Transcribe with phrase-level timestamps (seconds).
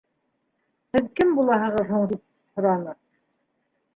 [0.97, 2.23] —Һеҙ кем булаһығыҙ һуң?— тип
[2.61, 2.95] һораны.